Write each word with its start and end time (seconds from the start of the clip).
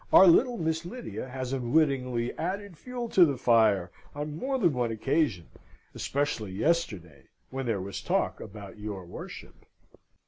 Our 0.11 0.25
little 0.25 0.57
Miss 0.57 0.83
Lydia 0.83 1.29
has 1.29 1.53
unwittingly 1.53 2.35
added 2.35 2.75
fuel 2.75 3.07
to 3.09 3.23
the 3.23 3.37
fire 3.37 3.91
on 4.15 4.35
more 4.35 4.57
than 4.57 4.73
one 4.73 4.91
occasion, 4.91 5.49
especially 5.93 6.51
yesterday, 6.53 7.25
when 7.51 7.67
there 7.67 7.81
was 7.81 8.01
talk 8.01 8.39
about 8.39 8.79
your 8.79 9.05
worship. 9.05 9.63